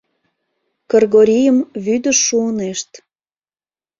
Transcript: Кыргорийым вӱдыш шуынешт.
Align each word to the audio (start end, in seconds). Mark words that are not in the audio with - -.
Кыргорийым 0.89 1.57
вӱдыш 1.85 2.17
шуынешт. 2.27 2.91